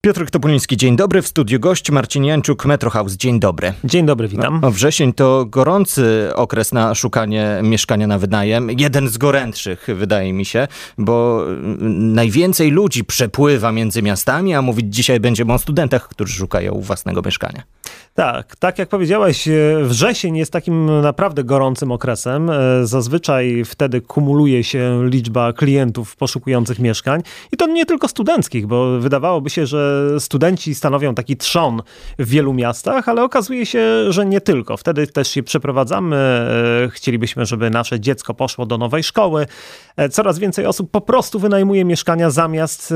Piotr 0.00 0.30
Topuliński, 0.30 0.76
dzień 0.76 0.96
dobry. 0.96 1.22
W 1.22 1.28
studiu 1.28 1.60
gość 1.60 1.90
Marcin 1.90 2.24
Jańczuk, 2.24 2.66
Metro 2.66 2.90
House. 2.90 3.16
Dzień 3.16 3.40
dobry. 3.40 3.72
Dzień 3.84 4.06
dobry, 4.06 4.28
witam. 4.28 4.60
No, 4.62 4.70
wrzesień 4.70 5.12
to 5.12 5.46
gorący 5.46 6.30
okres 6.34 6.72
na 6.72 6.94
szukanie 6.94 7.60
mieszkania 7.62 8.06
na 8.06 8.18
wynajem. 8.18 8.70
Jeden 8.70 9.08
z 9.08 9.18
gorętszych, 9.18 9.86
wydaje 9.94 10.32
mi 10.32 10.44
się, 10.44 10.68
bo 10.98 11.44
mm, 11.46 12.14
najwięcej 12.14 12.70
ludzi 12.70 13.04
przepływa 13.04 13.72
między 13.72 14.02
miastami, 14.02 14.54
a 14.54 14.62
mówić 14.62 14.94
dzisiaj 14.94 15.20
będziemy 15.20 15.52
o 15.52 15.58
studentach, 15.58 16.08
którzy 16.08 16.34
szukają 16.34 16.80
własnego 16.80 17.22
mieszkania. 17.22 17.62
Tak, 18.14 18.56
tak 18.56 18.78
jak 18.78 18.88
powiedziałeś, 18.88 19.48
e, 19.48 19.52
wrzesień 19.82 20.36
jest 20.36 20.52
takim 20.52 21.00
naprawdę 21.02 21.44
gorącym 21.44 21.92
okresem. 21.92 22.50
E, 22.50 22.86
Zazwyczaj 22.86 23.62
wtedy 23.64 24.00
kumuluje 24.00 24.64
się 24.64 25.00
liczba 25.08 25.52
klientów 25.52 26.16
poszukujących 26.16 26.78
mieszkań 26.78 27.22
i 27.52 27.56
to 27.56 27.66
nie 27.66 27.86
tylko 27.86 28.08
studenckich, 28.08 28.66
bo 28.66 28.98
wydawałoby 29.00 29.50
się, 29.50 29.66
że 29.66 30.10
studenci 30.20 30.74
stanowią 30.74 31.14
taki 31.14 31.36
trzon 31.36 31.82
w 32.18 32.28
wielu 32.28 32.54
miastach, 32.54 33.08
ale 33.08 33.22
okazuje 33.24 33.66
się, 33.66 34.12
że 34.12 34.26
nie 34.26 34.40
tylko. 34.40 34.76
Wtedy 34.76 35.06
też 35.06 35.28
się 35.28 35.42
przeprowadzamy, 35.42 36.16
e, 36.16 36.88
chcielibyśmy, 36.90 37.46
żeby 37.46 37.70
nasze 37.70 38.00
dziecko 38.00 38.34
poszło 38.34 38.66
do 38.66 38.78
nowej 38.78 39.02
szkoły. 39.02 39.46
Coraz 40.10 40.38
więcej 40.38 40.66
osób 40.66 40.90
po 40.90 41.00
prostu 41.00 41.38
wynajmuje 41.38 41.84
mieszkania 41.84 42.30
zamiast 42.30 42.94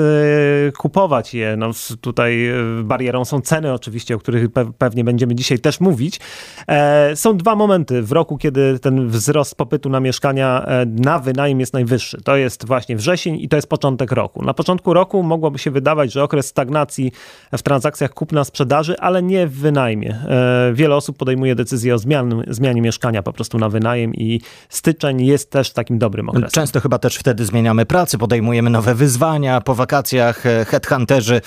kupować 0.78 1.34
je. 1.34 1.56
No, 1.56 1.70
tutaj 2.00 2.52
barierą 2.84 3.24
są 3.24 3.40
ceny 3.40 3.72
oczywiście, 3.72 4.14
o 4.14 4.18
których 4.18 4.48
pe- 4.48 4.72
pewnie 4.92 5.04
będziemy 5.04 5.34
dzisiaj 5.34 5.58
też 5.58 5.80
mówić. 5.80 6.20
E, 6.68 7.16
Są 7.16 7.36
dwa 7.36 7.56
momenty 7.56 8.02
w 8.02 8.12
roku, 8.12 8.38
kiedy 8.38 8.78
ten 8.78 9.08
wzrost 9.08 9.54
popytu 9.54 9.90
na 9.90 10.00
mieszkania 10.00 10.64
e, 10.66 10.86
na 10.86 11.18
wynajem 11.18 11.60
jest 11.60 11.72
najwyższy. 11.72 12.22
To 12.24 12.36
jest 12.36 12.66
właśnie 12.66 12.96
wrzesień 12.96 13.40
i 13.40 13.48
to 13.48 13.56
jest 13.56 13.68
początek 13.68 14.12
roku. 14.12 14.44
Na 14.44 14.54
początku 14.54 14.94
roku 14.94 15.22
mogłoby 15.22 15.58
się 15.58 15.70
wydawać, 15.70 16.12
że 16.12 16.22
okres 16.22 16.46
stagnacji 16.46 17.12
w 17.52 17.62
transakcjach 17.62 18.14
kupna-sprzedaży, 18.14 18.94
ale 18.98 19.22
nie 19.22 19.46
w 19.46 19.52
wynajmie. 19.52 20.14
E, 20.28 20.72
Wiele 20.74 20.96
osób 20.96 21.16
podejmuje 21.16 21.54
decyzję 21.54 21.94
o 21.94 21.98
zmian, 21.98 22.44
zmianie 22.48 22.82
mieszkania 22.82 23.22
po 23.22 23.32
prostu 23.32 23.58
na 23.58 23.68
wynajem 23.68 24.14
i 24.14 24.40
styczeń 24.68 25.26
jest 25.26 25.50
też 25.50 25.70
takim 25.72 25.98
dobrym 25.98 26.28
okresem. 26.28 26.50
Często 26.50 26.80
chyba 26.80 26.98
też 26.98 27.16
wtedy 27.16 27.44
zmieniamy 27.44 27.86
pracę, 27.86 28.18
podejmujemy 28.18 28.70
nowe 28.70 28.94
wyzwania. 28.94 29.60
Po 29.60 29.74
wakacjach 29.74 30.42
headhunterzy 30.66 31.40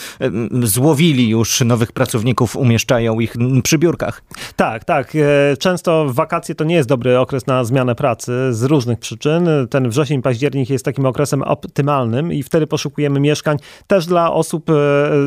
złowili 0.64 1.30
już 1.30 1.62
nowych 1.62 1.92
pracowników, 1.92 2.56
umieszczają 2.56 3.20
ich 3.20 3.35
przy 3.64 3.78
biurkach. 3.78 4.24
Tak, 4.56 4.84
tak. 4.84 5.16
E, 5.16 5.58
Często 5.58 6.06
wakacje 6.10 6.56
to 6.56 6.64
nie 6.64 6.76
jest 6.76 6.90
dobry 6.90 7.20
okres 7.20 7.48
na 7.48 7.64
zmianę 7.64 7.96
pracy 7.96 8.54
z 8.54 8.64
różnych 8.64 9.00
przyczyn. 9.00 9.50
Ten 9.70 9.90
wrzesień, 9.90 10.22
październik 10.22 10.70
jest 10.70 10.86
takim 10.86 11.06
okresem 11.06 11.42
optymalnym 11.42 12.34
i 12.34 12.44
wtedy 12.44 12.68
poszukujemy 12.68 13.20
mieszkań 13.20 13.58
też 13.88 14.06
dla 14.06 14.34
osób, 14.34 14.70
e, 14.70 14.74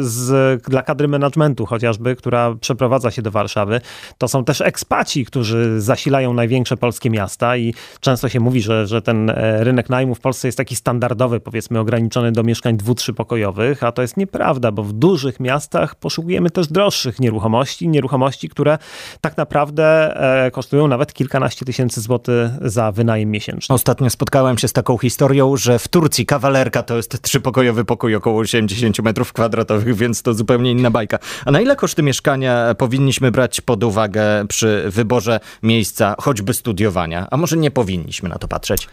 z, 0.00 0.62
dla 0.62 0.82
kadry 0.82 1.08
managementu 1.08 1.66
chociażby, 1.66 2.16
która 2.16 2.54
przeprowadza 2.60 3.10
się 3.10 3.22
do 3.22 3.30
Warszawy. 3.30 3.80
To 4.18 4.28
są 4.28 4.44
też 4.44 4.60
ekspaci, 4.60 5.24
którzy 5.24 5.80
zasilają 5.80 6.34
największe 6.34 6.76
polskie 6.76 7.10
miasta 7.10 7.56
i 7.56 7.74
często 8.00 8.28
się 8.28 8.40
mówi, 8.40 8.62
że, 8.62 8.86
że 8.86 9.02
ten 9.02 9.30
e, 9.30 9.64
rynek 9.64 9.90
najmu 9.90 10.14
w 10.14 10.20
Polsce 10.20 10.48
jest 10.48 10.58
taki 10.58 10.76
standardowy, 10.76 11.40
powiedzmy 11.40 11.78
ograniczony 11.78 12.32
do 12.32 12.42
mieszkań 12.42 12.76
dwu, 12.76 12.94
trzypokojowych, 12.94 13.84
a 13.84 13.92
to 13.92 14.02
jest 14.02 14.16
nieprawda, 14.16 14.72
bo 14.72 14.82
w 14.82 14.92
dużych 14.92 15.40
miastach 15.40 15.94
poszukujemy 15.94 16.50
też 16.50 16.66
droższych 16.66 17.20
nieruchomości, 17.20 17.88
nieruchomości, 17.98 18.48
które 18.48 18.78
tak 19.20 19.36
naprawdę 19.36 20.16
e, 20.46 20.50
kosztują 20.50 20.88
nawet 20.88 21.12
kilkanaście 21.12 21.64
tysięcy 21.64 22.00
złotych 22.00 22.50
za 22.60 22.92
wynajem 22.92 23.30
miesięczny. 23.30 23.74
Ostatnio 23.74 24.10
spotkałem 24.10 24.58
się 24.58 24.68
z 24.68 24.72
taką 24.72 24.98
historią, 24.98 25.56
że 25.56 25.78
w 25.78 25.88
Turcji 25.88 26.26
kawalerka 26.26 26.82
to 26.82 26.96
jest 26.96 27.22
trzypokojowy 27.22 27.84
pokój 27.84 28.14
około 28.14 28.40
80 28.40 29.02
metrów 29.02 29.32
kwadratowych, 29.32 29.96
więc 29.96 30.22
to 30.22 30.34
zupełnie 30.34 30.70
inna 30.70 30.90
bajka. 30.90 31.18
A 31.44 31.50
na 31.50 31.60
ile 31.60 31.76
koszty 31.76 32.02
mieszkania 32.02 32.74
powinniśmy 32.74 33.30
brać 33.30 33.60
pod 33.60 33.84
uwagę 33.84 34.46
przy 34.48 34.84
wyborze 34.86 35.40
miejsca, 35.62 36.14
choćby 36.18 36.54
studiowania? 36.54 37.26
A 37.30 37.36
może 37.36 37.56
nie 37.56 37.70
powinniśmy 37.70 38.28
na 38.28 38.38
to 38.38 38.48
patrzeć? 38.48 38.88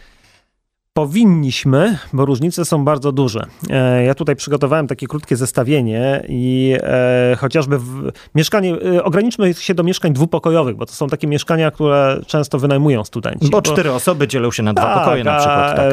Powinniśmy, 0.96 1.98
bo 2.12 2.24
różnice 2.24 2.64
są 2.64 2.84
bardzo 2.84 3.12
duże. 3.12 3.46
E, 3.70 4.04
Ja 4.04 4.14
tutaj 4.14 4.36
przygotowałem 4.36 4.86
takie 4.86 5.06
krótkie 5.06 5.36
zestawienie 5.36 6.22
i 6.28 6.76
e, 6.82 7.36
chociażby 7.38 7.78
w, 7.78 8.12
mieszkanie, 8.34 8.74
e, 8.96 9.04
ograniczmy 9.04 9.54
się 9.54 9.74
do 9.74 9.82
mieszkań 9.82 10.12
dwupokojowych, 10.12 10.76
bo 10.76 10.86
to 10.86 10.92
są 10.92 11.06
takie 11.08 11.26
mieszkania, 11.26 11.70
które 11.70 12.20
często 12.26 12.58
wynajmują 12.58 13.04
studenci. 13.04 13.50
Bo 13.50 13.62
cztery 13.62 13.92
osoby 13.92 14.28
dzielą 14.28 14.50
się 14.50 14.62
na 14.62 14.72
dwa 14.72 14.82
Tak, 14.94 14.98
pokoje 15.04 15.24
na 15.24 15.36
przykład. 15.38 15.76
Tak. 15.76 15.84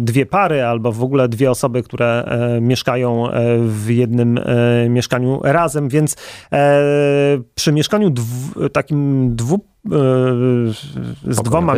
Dwie 0.00 0.26
pary 0.26 0.64
albo 0.64 0.92
w 0.92 1.02
ogóle 1.02 1.28
dwie 1.28 1.50
osoby, 1.50 1.82
które 1.82 2.24
mieszkają 2.60 3.28
w 3.58 3.90
jednym 3.90 4.40
mieszkaniu 4.88 5.40
razem, 5.42 5.88
więc 5.88 6.16
przy 7.54 7.72
mieszkaniu 7.72 8.10
dwu, 8.10 8.68
takim 8.68 9.30
dwu 9.36 9.73
e, 9.86 9.90
z 11.32 11.42
dwoma 11.42 11.74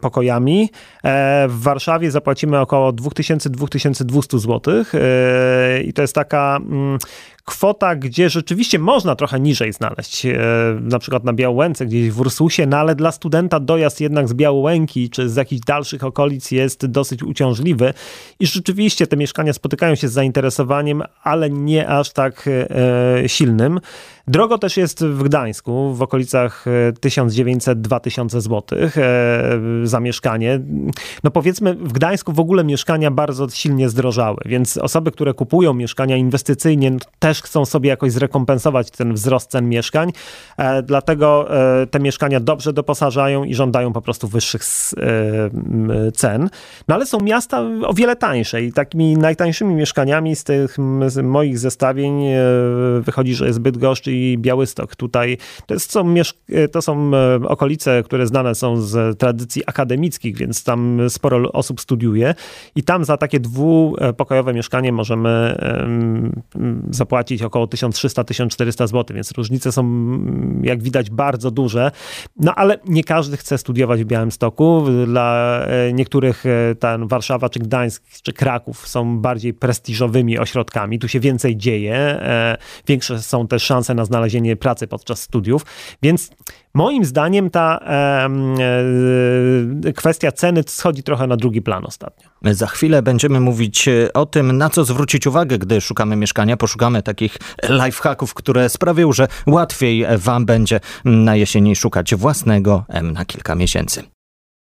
pokojami. 0.00 0.70
E, 1.04 1.48
W 1.48 1.62
Warszawie 1.62 2.10
zapłacimy 2.10 2.60
około 2.60 2.92
2000-2200 2.92 4.38
zł 4.38 4.74
e, 4.94 5.82
i 5.82 5.92
to 5.92 6.02
jest 6.02 6.14
taka 6.14 6.58
mm, 6.60 6.98
kwota, 7.48 7.96
gdzie 7.96 8.30
rzeczywiście 8.30 8.78
można 8.78 9.16
trochę 9.16 9.40
niżej 9.40 9.72
znaleźć, 9.72 10.26
e, 10.26 10.38
na 10.80 10.98
przykład 10.98 11.24
na 11.24 11.32
Białęce, 11.32 11.86
gdzieś 11.86 12.10
w 12.10 12.20
Ursusie, 12.20 12.66
no 12.66 12.76
ale 12.76 12.94
dla 12.94 13.12
studenta 13.12 13.60
dojazd 13.60 14.00
jednak 14.00 14.28
z 14.28 14.34
Białęki 14.34 15.10
czy 15.10 15.28
z 15.28 15.36
jakichś 15.36 15.62
dalszych 15.66 16.04
okolic 16.04 16.50
jest 16.50 16.86
dosyć 16.86 17.22
uciążliwy 17.22 17.94
i 18.40 18.46
rzeczywiście 18.46 19.06
te 19.06 19.16
mieszkania 19.16 19.52
spotykają 19.52 19.94
się 19.94 20.08
z 20.08 20.12
zainteresowaniem, 20.12 21.02
ale 21.22 21.50
nie 21.50 21.88
aż 21.88 22.12
tak 22.12 22.48
e, 22.48 23.28
silnym. 23.28 23.80
Drogo 24.28 24.58
też 24.58 24.76
jest 24.76 25.04
w 25.04 25.22
Gdańsku, 25.22 25.94
w 25.94 26.02
okolicach 26.02 26.64
e, 26.66 26.92
1900-2000 26.92 28.40
zł 28.40 28.78
e, 28.78 28.90
za 29.82 30.00
mieszkanie. 30.00 30.60
No 31.24 31.30
powiedzmy, 31.30 31.74
w 31.74 31.92
Gdańsku 31.92 32.32
w 32.32 32.40
ogóle 32.40 32.64
mieszkania 32.64 33.10
bardzo 33.10 33.48
silnie 33.48 33.88
zdrożały, 33.88 34.36
więc 34.44 34.76
osoby, 34.76 35.10
które 35.10 35.34
kupują 35.34 35.74
mieszkania 35.74 36.16
inwestycyjnie, 36.16 36.90
no, 36.90 36.98
też 37.38 37.42
chcą 37.42 37.64
sobie 37.64 37.88
jakoś 37.88 38.12
zrekompensować 38.12 38.90
ten 38.90 39.14
wzrost 39.14 39.50
cen 39.50 39.68
mieszkań, 39.68 40.12
e, 40.56 40.82
dlatego 40.82 41.56
e, 41.82 41.86
te 41.86 42.00
mieszkania 42.00 42.40
dobrze 42.40 42.72
doposażają 42.72 43.44
i 43.44 43.54
żądają 43.54 43.92
po 43.92 44.02
prostu 44.02 44.28
wyższych 44.28 44.62
e, 44.62 46.12
cen. 46.12 46.50
No 46.88 46.94
ale 46.94 47.06
są 47.06 47.20
miasta 47.20 47.62
o 47.86 47.94
wiele 47.94 48.16
tańsze 48.16 48.62
i 48.62 48.72
takimi 48.72 49.16
najtańszymi 49.16 49.74
mieszkaniami 49.74 50.36
z 50.36 50.44
tych 50.44 50.76
z 51.06 51.24
moich 51.24 51.58
zestawień 51.58 52.24
wychodzi, 53.00 53.34
że 53.34 53.46
jest 53.46 53.58
Bydgoszcz 53.58 54.06
i 54.06 54.38
Białystok. 54.38 54.96
Tutaj 54.96 55.38
to, 55.66 55.80
są, 55.80 56.14
to 56.72 56.82
są 56.82 57.10
okolice, 57.48 58.02
które 58.02 58.26
znane 58.26 58.54
są 58.54 58.80
z 58.80 59.18
tradycji 59.18 59.62
akademickich, 59.66 60.36
więc 60.36 60.64
tam 60.64 61.00
sporo 61.08 61.52
osób 61.52 61.80
studiuje 61.80 62.34
i 62.76 62.82
tam 62.82 63.04
za 63.04 63.16
takie 63.16 63.40
dwupokojowe 63.40 64.54
mieszkanie 64.54 64.92
możemy 64.92 65.56
em, 65.58 66.42
zapłacić 67.28 67.42
około 67.42 67.66
1300-1400 67.66 68.88
zł, 68.88 69.16
więc 69.16 69.32
różnice 69.32 69.72
są, 69.72 69.80
mm, 69.80 70.62
jak 70.64 70.82
widać, 70.82 71.10
bardzo 71.10 71.50
duże. 71.50 71.90
No 72.36 72.54
ale 72.54 72.78
nie 72.86 73.04
każdy 73.04 73.36
chce 73.36 73.58
studiować 73.58 74.02
w 74.02 74.06
Białymstoku. 74.06 74.84
Dla 75.06 75.60
e, 75.66 75.92
niektórych 75.92 76.46
e, 76.46 76.74
ten 76.74 77.08
Warszawa, 77.08 77.48
czy 77.48 77.58
Gdańsk, 77.58 78.04
czy 78.22 78.32
Kraków 78.32 78.88
są 78.88 79.18
bardziej 79.18 79.54
prestiżowymi 79.54 80.38
ośrodkami. 80.38 80.98
Tu 80.98 81.08
się 81.08 81.20
więcej 81.20 81.56
dzieje. 81.56 81.94
e, 81.94 82.56
Większe 82.86 83.22
są 83.22 83.46
też 83.46 83.62
szanse 83.62 83.94
na 83.94 84.04
znalezienie 84.04 84.56
pracy 84.56 84.86
podczas 84.86 85.22
studiów, 85.22 85.66
więc 86.02 86.30
moim 86.78 87.04
zdaniem 87.04 87.50
ta 87.50 87.78
em, 87.78 88.54
e, 89.86 89.92
kwestia 89.92 90.32
ceny 90.32 90.62
schodzi 90.66 91.02
trochę 91.02 91.26
na 91.26 91.36
drugi 91.36 91.62
plan 91.62 91.84
ostatnio. 91.86 92.28
Za 92.42 92.66
chwilę 92.66 93.02
będziemy 93.02 93.40
mówić 93.40 93.88
e, 93.88 94.12
o 94.12 94.26
tym, 94.26 94.58
na 94.58 94.70
co 94.70 94.84
zwrócić 94.84 95.26
uwagę, 95.26 95.58
gdy 95.58 95.80
szukamy 95.80 96.16
mieszkania. 96.16 96.56
Poszukamy 96.56 97.02
takich 97.02 97.38
lifehacków, 97.68 98.34
które 98.34 98.68
sprawią, 98.68 99.12
że 99.12 99.28
łatwiej 99.46 100.06
wam 100.18 100.46
będzie 100.46 100.80
na 101.04 101.36
jesieni 101.36 101.76
szukać 101.76 102.14
własnego 102.14 102.84
M 102.88 103.12
na 103.12 103.24
kilka 103.24 103.54
miesięcy. 103.54 104.02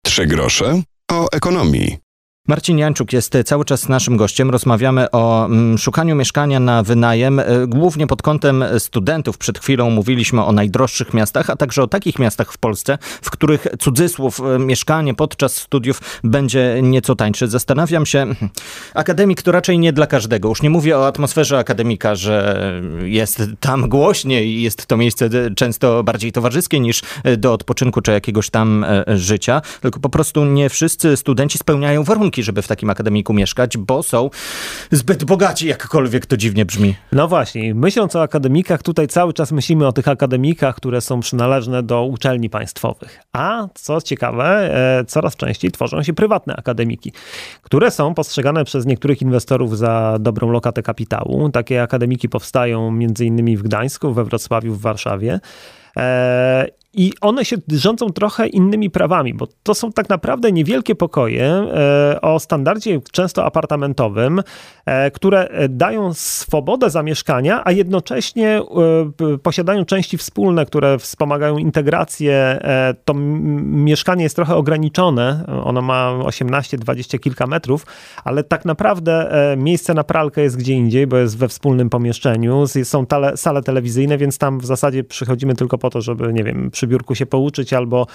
Trzy 0.04 0.26
grosze 0.26 0.82
o 1.12 1.26
ekonomii. 1.32 2.07
Marcin 2.48 2.78
Jańczuk 2.78 3.12
jest 3.12 3.36
cały 3.44 3.64
czas 3.64 3.88
naszym 3.88 4.16
gościem. 4.16 4.50
Rozmawiamy 4.50 5.10
o 5.10 5.46
mm, 5.46 5.78
szukaniu 5.78 6.16
mieszkania 6.16 6.60
na 6.60 6.82
wynajem, 6.82 7.38
e, 7.38 7.44
głównie 7.66 8.06
pod 8.06 8.22
kątem 8.22 8.64
studentów. 8.78 9.38
Przed 9.38 9.58
chwilą 9.58 9.90
mówiliśmy 9.90 10.44
o 10.44 10.52
najdroższych 10.52 11.14
miastach, 11.14 11.50
a 11.50 11.56
także 11.56 11.82
o 11.82 11.86
takich 11.86 12.18
miastach 12.18 12.52
w 12.52 12.58
Polsce, 12.58 12.98
w 13.22 13.30
których 13.30 13.66
cudzysłów 13.78 14.40
e, 14.40 14.58
mieszkanie 14.58 15.14
podczas 15.14 15.56
studiów 15.56 16.00
będzie 16.24 16.80
nieco 16.82 17.14
tańsze. 17.14 17.48
Zastanawiam 17.48 18.06
się, 18.06 18.18
hmm, 18.18 18.48
akademik 18.94 19.42
to 19.42 19.52
raczej 19.52 19.78
nie 19.78 19.92
dla 19.92 20.06
każdego. 20.06 20.48
Już 20.48 20.62
nie 20.62 20.70
mówię 20.70 20.98
o 20.98 21.06
atmosferze 21.06 21.58
akademika, 21.58 22.14
że 22.14 22.64
jest 23.02 23.42
tam 23.60 23.88
głośniej 23.88 24.48
i 24.48 24.62
jest 24.62 24.86
to 24.86 24.96
miejsce 24.96 25.30
często 25.56 26.02
bardziej 26.02 26.32
towarzyskie 26.32 26.80
niż 26.80 27.02
do 27.38 27.52
odpoczynku 27.52 28.00
czy 28.00 28.12
jakiegoś 28.12 28.50
tam 28.50 28.84
e, 28.84 29.04
życia, 29.18 29.62
tylko 29.80 30.00
po 30.00 30.08
prostu 30.08 30.44
nie 30.44 30.68
wszyscy 30.68 31.16
studenci 31.16 31.58
spełniają 31.58 32.04
warunki 32.04 32.37
warunki, 32.38 32.42
żeby 32.42 32.62
w 32.62 32.68
takim 32.68 32.90
akademiku 32.90 33.34
mieszkać, 33.34 33.76
bo 33.76 34.02
są 34.02 34.30
zbyt 34.90 35.24
bogaci, 35.24 35.66
jakkolwiek 35.68 36.26
to 36.26 36.36
dziwnie 36.36 36.64
brzmi. 36.64 36.94
No 37.12 37.28
właśnie, 37.28 37.74
myśląc 37.74 38.16
o 38.16 38.22
akademikach, 38.22 38.82
tutaj 38.82 39.08
cały 39.08 39.32
czas 39.32 39.52
myślimy 39.52 39.86
o 39.86 39.92
tych 39.92 40.08
akademikach, 40.08 40.76
które 40.76 41.00
są 41.00 41.20
przynależne 41.20 41.82
do 41.82 42.04
uczelni 42.04 42.50
państwowych. 42.50 43.20
A 43.32 43.68
co 43.74 44.00
ciekawe, 44.00 44.74
e, 45.00 45.04
coraz 45.04 45.36
częściej 45.36 45.70
tworzą 45.70 46.02
się 46.02 46.12
prywatne 46.12 46.56
akademiki, 46.56 47.12
które 47.62 47.90
są 47.90 48.14
postrzegane 48.14 48.64
przez 48.64 48.86
niektórych 48.86 49.22
inwestorów 49.22 49.78
za 49.78 50.16
dobrą 50.20 50.50
lokatę 50.50 50.82
kapitału. 50.82 51.50
Takie 51.50 51.82
akademiki 51.82 52.28
powstają 52.28 52.90
między 52.90 53.26
innymi 53.26 53.56
w 53.56 53.62
Gdańsku, 53.62 54.14
we 54.14 54.24
Wrocławiu, 54.24 54.74
w 54.74 54.80
Warszawie. 54.80 55.40
E, 56.94 57.00
I 57.00 57.12
one 57.20 57.44
się 57.44 57.56
rządzą 57.68 58.06
trochę 58.10 58.46
innymi 58.46 58.90
prawami, 58.90 59.34
bo 59.34 59.46
to 59.62 59.74
są 59.74 59.92
tak 59.92 60.08
naprawdę 60.08 60.52
niewielkie 60.52 60.94
pokoje 60.94 61.44
e, 61.44 62.20
o 62.20 62.40
standardzie 62.40 63.00
często 63.12 63.44
apartamentowym, 63.44 64.42
e, 64.86 65.10
które 65.10 65.48
dają 65.68 66.14
swobodę 66.14 66.90
zamieszkania, 66.90 67.62
a 67.64 67.72
jednocześnie 67.72 68.62
posiadają 69.42 69.84
części 69.84 70.18
wspólne, 70.18 70.66
które 70.66 70.98
wspomagają 70.98 71.58
integrację. 71.58 72.60
To 73.04 73.14
mieszkanie 73.14 74.22
jest 74.22 74.36
trochę 74.36 74.54
ograniczone, 74.54 75.44
ono 75.64 75.82
ma 75.82 76.10
18, 76.10 76.78
20 76.78 77.18
kilka 77.18 77.46
metrów, 77.46 77.86
ale 78.24 78.44
tak 78.44 78.64
naprawdę 78.64 79.30
miejsce 79.56 79.94
na 79.94 80.04
pralkę 80.04 80.42
jest 80.42 80.56
gdzie 80.56 80.74
indziej, 80.74 81.06
bo 81.06 81.16
jest 81.16 81.38
we 81.38 81.48
wspólnym 81.48 81.90
pomieszczeniu. 81.90 82.64
Są 82.84 83.06
tale, 83.06 83.36
sale 83.36 83.62
telewizyjne, 83.62 84.18
więc 84.18 84.38
tam 84.38 84.58
w 84.58 84.66
zasadzie 84.66 85.04
przychodzimy 85.04 85.54
tylko 85.54 85.78
po 85.78 85.90
to, 85.90 86.00
żeby, 86.00 86.32
nie 86.32 86.44
wiem, 86.44 86.70
przy 86.78 86.86
biurku 86.86 87.14
się 87.14 87.26
pouczyć 87.26 87.72
albo 87.72 88.06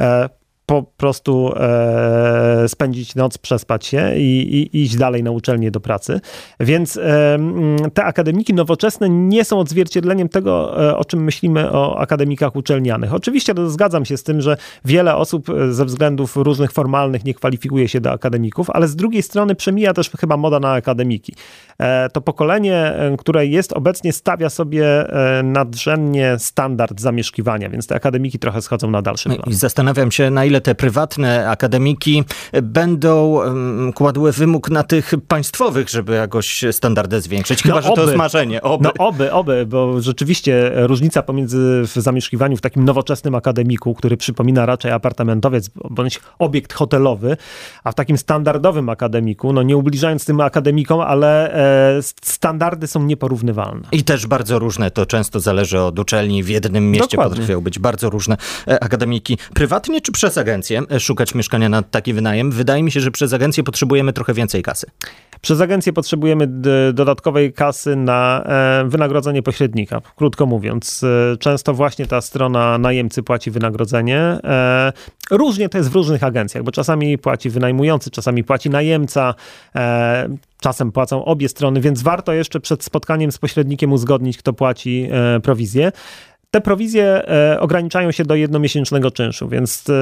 e, 0.00 0.28
po 0.72 0.82
prostu 0.96 1.52
e, 1.56 2.68
spędzić 2.68 3.14
noc, 3.14 3.38
przespać 3.38 3.86
się 3.86 4.16
i, 4.16 4.56
i, 4.72 4.82
iść 4.82 4.96
dalej 4.96 5.22
na 5.22 5.30
uczelnię 5.30 5.70
do 5.70 5.80
pracy. 5.80 6.20
Więc 6.60 6.96
e, 6.96 7.38
te 7.94 8.04
akademiki 8.04 8.54
nowoczesne 8.54 9.08
nie 9.08 9.44
są 9.44 9.58
odzwierciedleniem 9.58 10.28
tego, 10.28 10.82
e, 10.90 10.96
o 10.96 11.04
czym 11.04 11.24
myślimy 11.24 11.72
o 11.72 11.98
akademikach 11.98 12.56
uczelnianych. 12.56 13.14
Oczywiście 13.14 13.54
zgadzam 13.66 14.04
się 14.04 14.16
z 14.16 14.22
tym, 14.22 14.40
że 14.40 14.56
wiele 14.84 15.16
osób 15.16 15.50
e, 15.50 15.72
ze 15.72 15.84
względów 15.84 16.36
różnych 16.36 16.72
formalnych 16.72 17.24
nie 17.24 17.34
kwalifikuje 17.34 17.88
się 17.88 18.00
do 18.00 18.10
akademików, 18.10 18.70
ale 18.70 18.88
z 18.88 18.96
drugiej 18.96 19.22
strony 19.22 19.54
przemija 19.54 19.94
też 19.94 20.10
chyba 20.20 20.36
moda 20.36 20.60
na 20.60 20.72
akademiki. 20.72 21.34
E, 21.78 22.08
to 22.08 22.20
pokolenie, 22.20 22.76
e, 22.76 23.16
które 23.18 23.46
jest 23.46 23.72
obecnie, 23.72 24.12
stawia 24.12 24.50
sobie 24.50 25.06
nadrzędnie 25.44 26.36
standard 26.38 27.00
zamieszkiwania, 27.00 27.68
więc 27.68 27.86
te 27.86 27.94
akademiki 27.94 28.38
trochę 28.38 28.62
schodzą 28.62 28.90
na 28.90 29.02
dalszy 29.02 29.28
plan. 29.28 29.42
I 29.46 29.54
zastanawiam 29.54 30.10
się, 30.10 30.30
na 30.30 30.44
ile 30.44 30.61
te 30.62 30.74
prywatne 30.74 31.48
akademiki 31.48 32.24
będą 32.62 33.40
kładły 33.94 34.32
wymóg 34.32 34.70
na 34.70 34.82
tych 34.82 35.12
państwowych, 35.28 35.88
żeby 35.88 36.14
jakoś 36.14 36.64
standardy 36.72 37.20
zwiększyć. 37.20 37.62
Chyba, 37.62 37.74
no, 37.74 37.82
że 37.82 37.88
to 37.88 38.02
jest 38.02 38.16
marzenie. 38.16 38.62
Oby. 38.62 38.84
No 38.84 39.06
oby, 39.06 39.32
oby, 39.32 39.66
bo 39.66 40.00
rzeczywiście 40.00 40.72
różnica 40.74 41.22
pomiędzy 41.22 41.82
w 41.86 41.92
zamieszkiwaniu 41.96 42.56
w 42.56 42.60
takim 42.60 42.84
nowoczesnym 42.84 43.34
akademiku, 43.34 43.94
który 43.94 44.16
przypomina 44.16 44.66
raczej 44.66 44.92
apartamentowiec 44.92 45.70
bądź 45.90 46.20
obiekt 46.38 46.72
hotelowy, 46.72 47.36
a 47.84 47.92
w 47.92 47.94
takim 47.94 48.18
standardowym 48.18 48.88
akademiku, 48.88 49.52
no 49.52 49.62
nie 49.62 49.76
ubliżając 49.76 50.24
tym 50.24 50.40
akademikom, 50.40 51.00
ale 51.00 51.54
e, 51.98 52.02
standardy 52.22 52.86
są 52.86 53.02
nieporównywalne. 53.02 53.88
I 53.92 54.04
też 54.04 54.26
bardzo 54.26 54.58
różne. 54.58 54.90
To 54.90 55.06
często 55.06 55.40
zależy 55.40 55.80
od 55.80 55.98
uczelni. 55.98 56.42
W 56.42 56.48
jednym 56.48 56.90
mieście 56.90 57.08
Dokładnie. 57.16 57.36
potrafią 57.36 57.60
być 57.60 57.78
bardzo 57.78 58.10
różne 58.10 58.36
e, 58.68 58.84
akademiki. 58.84 59.38
Prywatnie 59.54 60.00
czy 60.00 60.12
przez 60.12 60.38
agencję 60.42 60.82
e, 60.90 61.00
szukać 61.00 61.34
mieszkania 61.34 61.68
na 61.68 61.82
taki 61.82 62.12
wynajem? 62.12 62.50
Wydaje 62.50 62.82
mi 62.82 62.90
się, 62.90 63.00
że 63.00 63.10
przez 63.10 63.32
agencję 63.32 63.64
potrzebujemy 63.64 64.12
trochę 64.12 64.34
więcej 64.34 64.62
kasy. 64.62 64.86
Przez 65.40 65.60
agencję 65.60 65.92
potrzebujemy 65.92 66.46
dodatkowej 66.92 67.52
kasy 67.52 67.96
na 67.96 68.44
e, 68.44 68.84
wynagrodzenie 68.88 69.42
pośrednika, 69.42 70.00
krótko 70.16 70.46
mówiąc. 70.46 71.04
E, 71.04 71.36
często 71.36 71.74
właśnie 71.74 72.06
ta 72.06 72.20
strona 72.20 72.78
najemcy 72.78 73.22
płaci 73.22 73.50
wynagrodzenie. 73.50 74.38
Różnie 75.30 75.68
to 75.68 75.78
jest 75.78 75.90
w 75.90 75.94
różnych 75.94 76.24
agencjach, 76.24 76.64
bo 76.64 76.72
czasami 76.72 77.18
płaci 77.18 77.50
wynajmujący, 77.50 78.10
czasami 78.10 78.44
płaci 78.44 78.70
najemca 78.70 79.34
czasem 80.60 80.92
płacą 80.92 81.24
obie 81.24 81.48
strony, 81.48 81.80
więc 81.80 82.02
warto 82.02 82.32
jeszcze 82.32 82.60
przed 82.60 82.84
spotkaniem 82.84 83.32
z 83.32 83.38
pośrednikiem 83.38 83.92
uzgodnić, 83.92 84.38
kto 84.38 84.52
płaci 84.52 85.08
prowizję. 85.42 85.92
Te 86.52 86.60
prowizje 86.60 87.04
e, 87.04 87.60
ograniczają 87.60 88.10
się 88.10 88.24
do 88.24 88.34
jednomiesięcznego 88.34 89.10
czynszu, 89.10 89.48
więc 89.48 89.84
e, 89.90 89.94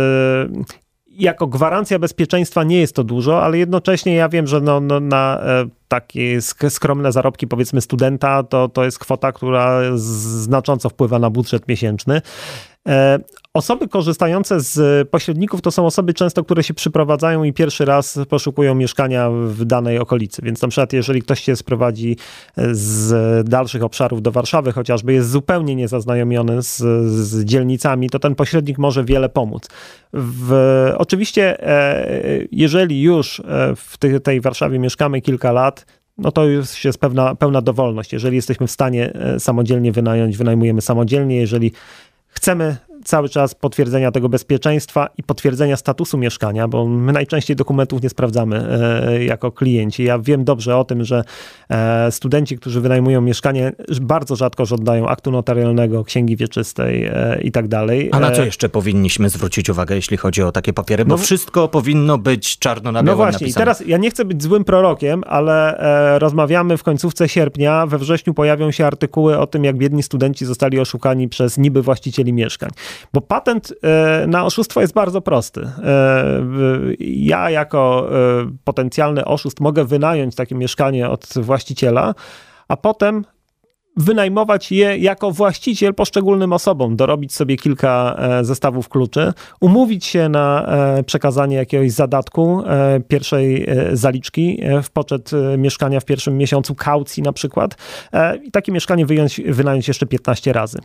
jako 1.10 1.46
gwarancja 1.46 1.98
bezpieczeństwa 1.98 2.64
nie 2.64 2.80
jest 2.80 2.96
to 2.96 3.04
dużo, 3.04 3.42
ale 3.42 3.58
jednocześnie 3.58 4.14
ja 4.14 4.28
wiem, 4.28 4.46
że 4.46 4.60
no, 4.60 4.80
no 4.80 5.00
na 5.00 5.40
e, 5.42 5.66
takie 5.88 6.40
skromne 6.68 7.12
zarobki 7.12 7.46
powiedzmy 7.46 7.80
studenta 7.80 8.42
to, 8.42 8.68
to 8.68 8.84
jest 8.84 8.98
kwota, 8.98 9.32
która 9.32 9.80
znacząco 9.94 10.88
wpływa 10.88 11.18
na 11.18 11.30
budżet 11.30 11.68
miesięczny. 11.68 12.22
Osoby 13.54 13.88
korzystające 13.88 14.60
z 14.60 15.08
pośredników 15.08 15.62
to 15.62 15.70
są 15.70 15.86
osoby 15.86 16.14
często, 16.14 16.44
które 16.44 16.62
się 16.62 16.74
przyprowadzają 16.74 17.44
i 17.44 17.52
pierwszy 17.52 17.84
raz 17.84 18.18
poszukują 18.28 18.74
mieszkania 18.74 19.30
w 19.30 19.64
danej 19.64 19.98
okolicy. 19.98 20.42
Więc 20.42 20.62
na 20.62 20.68
przykład, 20.68 20.92
jeżeli 20.92 21.22
ktoś 21.22 21.40
się 21.40 21.56
sprowadzi 21.56 22.16
z 22.72 23.48
dalszych 23.48 23.82
obszarów 23.82 24.22
do 24.22 24.32
Warszawy, 24.32 24.72
chociażby 24.72 25.12
jest 25.12 25.30
zupełnie 25.30 25.74
niezaznajomiony 25.74 26.62
z, 26.62 26.76
z 27.06 27.44
dzielnicami, 27.44 28.10
to 28.10 28.18
ten 28.18 28.34
pośrednik 28.34 28.78
może 28.78 29.04
wiele 29.04 29.28
pomóc. 29.28 29.68
W, 30.12 30.52
oczywiście, 30.96 31.66
e, 31.68 32.08
jeżeli 32.52 33.02
już 33.02 33.40
e, 33.40 33.74
w 33.76 33.98
tej 34.22 34.40
Warszawie 34.40 34.78
mieszkamy 34.78 35.20
kilka 35.20 35.52
lat, 35.52 35.86
no 36.18 36.32
to 36.32 36.44
już 36.44 36.84
jest 36.84 36.98
pewna, 36.98 37.34
pełna 37.34 37.62
dowolność. 37.62 38.12
Jeżeli 38.12 38.36
jesteśmy 38.36 38.66
w 38.66 38.70
stanie 38.70 39.12
e, 39.12 39.40
samodzielnie 39.40 39.92
wynająć, 39.92 40.36
wynajmujemy 40.36 40.80
samodzielnie. 40.80 41.36
Jeżeli 41.36 41.72
chcemy 42.30 42.76
cały 43.04 43.28
czas 43.28 43.54
potwierdzenia 43.54 44.10
tego 44.10 44.28
bezpieczeństwa 44.28 45.08
i 45.18 45.22
potwierdzenia 45.22 45.76
statusu 45.76 46.18
mieszkania, 46.18 46.68
bo 46.68 46.86
my 46.86 47.12
najczęściej 47.12 47.56
dokumentów 47.56 48.02
nie 48.02 48.08
sprawdzamy 48.08 48.66
e, 49.08 49.24
jako 49.24 49.52
klienci. 49.52 50.04
Ja 50.04 50.18
wiem 50.18 50.44
dobrze 50.44 50.76
o 50.76 50.84
tym, 50.84 51.04
że 51.04 51.24
e, 51.70 52.12
studenci, 52.12 52.58
którzy 52.58 52.80
wynajmują 52.80 53.20
mieszkanie, 53.20 53.72
bardzo 54.00 54.36
rzadko 54.36 54.66
żądają 54.66 55.08
aktu 55.08 55.30
notarialnego, 55.30 56.04
księgi 56.04 56.36
wieczystej 56.36 57.04
e, 57.04 57.40
i 57.42 57.52
tak 57.52 57.68
dalej. 57.68 58.08
A 58.12 58.20
na 58.20 58.30
co 58.30 58.44
jeszcze 58.44 58.68
powinniśmy 58.68 59.30
zwrócić 59.30 59.70
uwagę, 59.70 59.94
jeśli 59.94 60.16
chodzi 60.16 60.42
o 60.42 60.52
takie 60.52 60.72
papiery? 60.72 61.04
Bo 61.04 61.16
no, 61.16 61.22
wszystko 61.22 61.68
powinno 61.68 62.18
być 62.18 62.58
czarno 62.58 62.92
na 62.92 63.02
białym 63.02 63.06
No 63.06 63.16
właśnie, 63.16 63.44
napisane. 63.44 63.50
i 63.50 63.64
teraz 63.64 63.82
ja 63.86 63.96
nie 63.96 64.10
chcę 64.10 64.24
być 64.24 64.42
złym 64.42 64.64
prorokiem, 64.64 65.24
ale 65.26 65.80
rozmawiamy 66.18 66.76
w 66.76 66.82
końcówce 66.82 67.28
sierpnia, 67.28 67.86
we 67.86 67.98
wrześniu 67.98 68.34
pojawią 68.34 68.70
się 68.70 68.86
artykuły 68.86 69.38
o 69.38 69.46
tym, 69.46 69.64
jak 69.64 69.76
biedni 69.76 70.02
studenci 70.02 70.46
zostali 70.46 70.80
oszukani 70.80 71.28
przez 71.28 71.58
niby 71.58 71.82
właścicieli 71.82 72.32
mieszkań. 72.32 72.70
Bo 73.12 73.20
patent 73.20 73.72
e, 73.82 74.26
na 74.26 74.44
oszustwo 74.44 74.80
jest 74.80 74.94
bardzo 74.94 75.20
prosty. 75.20 75.60
E, 75.84 76.24
ja 77.00 77.50
jako 77.50 78.10
e, 78.12 78.50
potencjalny 78.64 79.24
oszust 79.24 79.60
mogę 79.60 79.84
wynająć 79.84 80.34
takie 80.34 80.54
mieszkanie 80.54 81.08
od 81.08 81.26
właściciela, 81.36 82.14
a 82.68 82.76
potem 82.76 83.24
wynajmować 83.96 84.72
je 84.72 84.96
jako 84.96 85.30
właściciel 85.30 85.94
poszczególnym 85.94 86.52
osobom, 86.52 86.96
dorobić 86.96 87.34
sobie 87.34 87.56
kilka 87.56 88.16
e, 88.18 88.44
zestawów 88.44 88.88
kluczy, 88.88 89.32
umówić 89.60 90.04
się 90.04 90.28
na 90.28 90.66
e, 90.66 91.02
przekazanie 91.02 91.56
jakiegoś 91.56 91.92
zadatku, 91.92 92.62
e, 92.66 93.00
pierwszej 93.08 93.66
zaliczki 93.92 94.62
w 94.82 94.90
poczet 94.90 95.30
mieszkania 95.58 96.00
w 96.00 96.04
pierwszym 96.04 96.38
miesiącu, 96.38 96.74
kaucji 96.74 97.22
na 97.22 97.32
przykład 97.32 97.76
i 98.44 98.50
takie 98.50 98.72
mieszkanie 98.72 99.06
wyjąć, 99.06 99.40
wynająć 99.46 99.88
jeszcze 99.88 100.06
15 100.06 100.52
razy. 100.52 100.78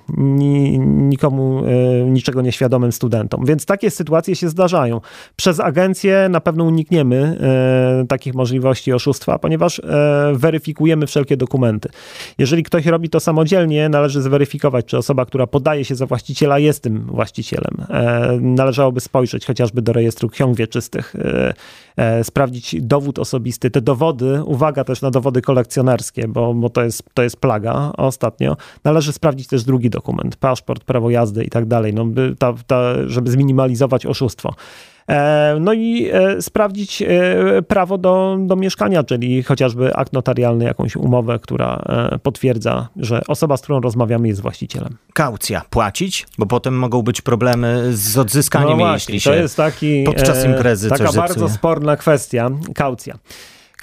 Nikomu 0.87 1.63
niczego 2.05 2.41
nieświadomym 2.41 2.91
studentom. 2.91 3.45
Więc 3.45 3.65
takie 3.65 3.91
sytuacje 3.91 4.35
się 4.35 4.49
zdarzają. 4.49 5.01
Przez 5.35 5.59
agencję 5.59 6.27
na 6.29 6.41
pewno 6.41 6.63
unikniemy 6.63 7.37
takich 8.09 8.33
możliwości 8.33 8.93
oszustwa, 8.93 9.39
ponieważ 9.39 9.81
weryfikujemy 10.33 11.07
wszelkie 11.07 11.37
dokumenty. 11.37 11.89
Jeżeli 12.37 12.63
ktoś 12.63 12.85
robi 12.95 13.09
to 13.09 13.19
samodzielnie, 13.19 13.89
należy 13.89 14.21
zweryfikować, 14.21 14.85
czy 14.85 14.97
osoba, 14.97 15.25
która 15.25 15.47
podaje 15.47 15.85
się 15.85 15.95
za 15.95 16.05
właściciela, 16.05 16.59
jest 16.59 16.83
tym 16.83 17.05
właścicielem. 17.05 17.85
E, 17.89 18.37
należałoby 18.41 18.99
spojrzeć 18.99 19.45
chociażby 19.45 19.81
do 19.81 19.93
rejestru 19.93 20.29
ksiąg 20.29 20.57
wieczystych, 20.57 21.15
e, 21.15 21.53
e, 21.97 22.23
sprawdzić 22.23 22.75
dowód 22.81 23.19
osobisty. 23.19 23.71
Te 23.71 23.81
dowody, 23.81 24.43
uwaga 24.43 24.83
też 24.83 25.01
na 25.01 25.11
dowody 25.11 25.41
kolekcjonerskie, 25.41 26.27
bo, 26.27 26.53
bo 26.53 26.69
to, 26.69 26.83
jest, 26.83 27.03
to 27.13 27.23
jest 27.23 27.37
plaga 27.37 27.91
ostatnio. 27.97 28.57
Należy 28.83 29.13
sprawdzić 29.13 29.47
też 29.47 29.63
drugi 29.63 29.89
dokument, 29.89 30.35
paszport, 30.35 30.83
prawo 30.83 31.09
jazdy 31.09 31.43
i 31.43 31.49
tak 31.49 31.65
dalej, 31.65 31.93
no, 31.93 32.05
ta, 32.37 32.53
żeby 33.07 33.31
zminimalizować 33.31 34.05
oszustwo. 34.05 34.53
E, 35.09 35.57
no 35.59 35.73
i 35.73 36.09
e, 36.13 36.41
sprawdzić 36.41 37.01
e, 37.01 37.07
prawo 37.61 37.97
do, 37.97 38.37
do 38.39 38.55
mieszkania, 38.55 39.03
czyli 39.03 39.43
chociażby 39.43 39.95
akt 39.95 40.13
notarialny, 40.13 40.65
jakąś 40.65 40.95
umowę, 40.95 41.39
która 41.39 41.83
potwierdza, 42.23 42.87
że 42.95 43.21
osoba, 43.27 43.57
z 43.57 43.61
którą 43.61 43.81
rozmawiamy, 43.81 44.27
jest 44.27 44.41
właścicielem. 44.41 44.97
Kaucja 45.13 45.61
płacić, 45.69 46.27
bo 46.37 46.45
potem 46.45 46.77
mogą 46.77 47.01
być 47.01 47.21
problemy 47.21 47.87
z 47.91 48.17
odzyskaniem 48.17 48.69
no 48.69 48.75
właśnie, 48.75 49.15
jeśli 49.15 49.19
się 49.19 49.29
to 49.29 49.35
jest 49.35 49.57
taki, 49.57 50.03
podczas 50.03 50.45
imprezy 50.45 50.89
taka 50.89 51.13
bardzo 51.13 51.49
sporna 51.49 51.95
kwestia, 51.97 52.49
kaucja. 52.75 53.17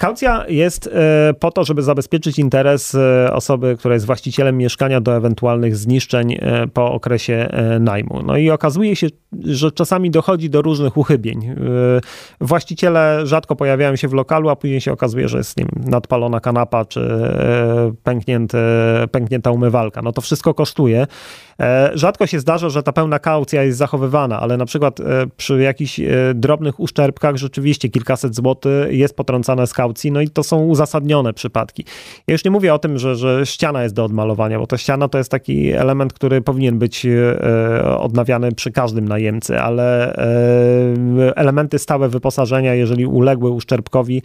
Kaucja 0.03 0.45
jest 0.47 0.87
e, 0.87 1.33
po 1.39 1.51
to, 1.51 1.63
żeby 1.63 1.83
zabezpieczyć 1.83 2.39
interes 2.39 2.95
e, 2.95 3.33
osoby, 3.33 3.75
która 3.79 3.93
jest 3.93 4.05
właścicielem 4.05 4.57
mieszkania 4.57 5.01
do 5.01 5.15
ewentualnych 5.15 5.77
zniszczeń 5.77 6.33
e, 6.33 6.67
po 6.67 6.91
okresie 6.91 7.49
najmu. 7.79 8.23
No 8.25 8.37
i 8.37 8.49
okazuje 8.49 8.95
się, 8.95 9.07
że 9.43 9.71
czasami 9.71 10.11
dochodzi 10.11 10.49
do 10.49 10.61
różnych 10.61 10.97
uchybień. 10.97 11.55
Właściciele 12.41 13.21
rzadko 13.23 13.55
pojawiają 13.55 13.95
się 13.95 14.07
w 14.07 14.13
lokalu, 14.13 14.49
a 14.49 14.55
później 14.55 14.81
się 14.81 14.91
okazuje, 14.91 15.27
że 15.27 15.37
jest 15.37 15.57
nim 15.57 15.67
nadpalona 15.75 16.39
kanapa 16.39 16.85
czy 16.85 17.09
pęknięty, 18.03 18.57
pęknięta 19.11 19.51
umywalka. 19.51 20.01
No 20.01 20.11
to 20.11 20.21
wszystko 20.21 20.53
kosztuje. 20.53 21.07
Rzadko 21.93 22.27
się 22.27 22.39
zdarza, 22.39 22.69
że 22.69 22.83
ta 22.83 22.93
pełna 22.93 23.19
kaucja 23.19 23.63
jest 23.63 23.77
zachowywana, 23.77 24.39
ale 24.39 24.57
na 24.57 24.65
przykład 24.65 24.99
przy 25.37 25.61
jakichś 25.61 25.99
drobnych 26.35 26.79
uszczerbkach 26.79 27.35
rzeczywiście 27.35 27.89
kilkaset 27.89 28.35
złotych 28.35 28.91
jest 28.91 29.15
potrącane 29.15 29.67
z 29.67 29.73
kaucji, 29.73 29.92
no 30.11 30.21
i 30.21 30.29
to 30.29 30.43
są 30.43 30.63
uzasadnione 30.63 31.33
przypadki. 31.33 31.85
Ja 32.27 32.31
już 32.31 32.45
nie 32.45 32.51
mówię 32.51 32.73
o 32.73 32.79
tym, 32.79 32.97
że, 32.97 33.15
że 33.15 33.45
ściana 33.45 33.83
jest 33.83 33.95
do 33.95 34.05
odmalowania, 34.05 34.59
bo 34.59 34.67
ta 34.67 34.77
ściana 34.77 35.07
to 35.07 35.17
jest 35.17 35.31
taki 35.31 35.71
element, 35.71 36.13
który 36.13 36.41
powinien 36.41 36.79
być 36.79 37.05
e, 37.05 37.97
odnawiany 37.97 38.51
przy 38.51 38.71
każdym 38.71 39.07
najemcy, 39.07 39.59
ale 39.59 40.15
e, 40.15 41.35
elementy 41.35 41.79
stałe 41.79 42.09
wyposażenia, 42.09 42.73
jeżeli 42.73 43.05
uległy 43.05 43.51
uszczerbkowi, 43.51 44.21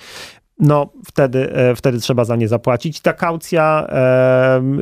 no 0.60 0.92
wtedy, 1.06 1.52
e, 1.52 1.76
wtedy 1.76 1.98
trzeba 1.98 2.24
za 2.24 2.36
nie 2.36 2.48
zapłacić. 2.48 3.00
Ta 3.00 3.12
kaucja 3.12 3.88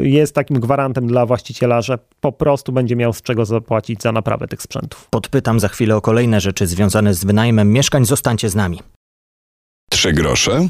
jest 0.00 0.34
takim 0.34 0.60
gwarantem 0.60 1.06
dla 1.06 1.26
właściciela, 1.26 1.82
że 1.82 1.98
po 2.20 2.32
prostu 2.32 2.72
będzie 2.72 2.96
miał 2.96 3.12
z 3.12 3.22
czego 3.22 3.44
zapłacić 3.44 4.02
za 4.02 4.12
naprawę 4.12 4.48
tych 4.48 4.62
sprzętów. 4.62 5.08
Podpytam 5.10 5.60
za 5.60 5.68
chwilę 5.68 5.96
o 5.96 6.00
kolejne 6.00 6.40
rzeczy 6.40 6.66
związane 6.66 7.14
z 7.14 7.24
wynajmem 7.24 7.72
mieszkań. 7.72 8.04
Zostańcie 8.04 8.48
z 8.48 8.54
nami. 8.54 8.95
Trzy 9.96 10.12
grosze 10.12 10.68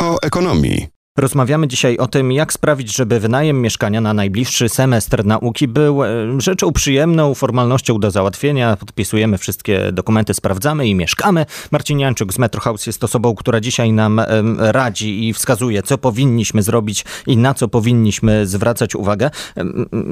o 0.00 0.16
ekonomii. 0.22 0.95
Rozmawiamy 1.16 1.68
dzisiaj 1.68 1.98
o 1.98 2.06
tym, 2.06 2.32
jak 2.32 2.52
sprawić, 2.52 2.96
żeby 2.96 3.20
wynajem 3.20 3.62
mieszkania 3.62 4.00
na 4.00 4.14
najbliższy 4.14 4.68
semestr 4.68 5.24
nauki 5.24 5.68
był 5.68 6.04
e, 6.04 6.08
rzeczą 6.38 6.72
przyjemną, 6.72 7.34
formalnością 7.34 7.98
do 7.98 8.10
załatwienia. 8.10 8.76
Podpisujemy 8.76 9.38
wszystkie 9.38 9.92
dokumenty, 9.92 10.34
sprawdzamy 10.34 10.86
i 10.86 10.94
mieszkamy. 10.94 11.46
Marcin 11.70 11.98
Janczuk 12.00 12.32
z 12.32 12.38
Metro 12.38 12.60
House 12.60 12.86
jest 12.86 13.04
osobą, 13.04 13.34
która 13.34 13.60
dzisiaj 13.60 13.92
nam 13.92 14.20
radzi 14.58 15.28
i 15.28 15.32
wskazuje, 15.32 15.82
co 15.82 15.98
powinniśmy 15.98 16.62
zrobić 16.62 17.04
i 17.26 17.36
na 17.36 17.54
co 17.54 17.68
powinniśmy 17.68 18.46
zwracać 18.46 18.94
uwagę. 18.94 19.30